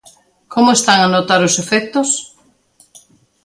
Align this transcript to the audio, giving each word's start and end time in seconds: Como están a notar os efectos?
Como 0.53 0.69
están 0.77 0.99
a 1.01 1.11
notar 1.15 1.41
os 1.47 1.55
efectos? 1.63 2.09